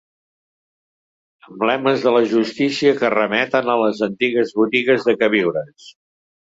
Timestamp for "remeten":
3.17-3.73